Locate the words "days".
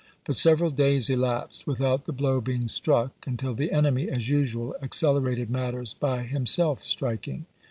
0.71-1.11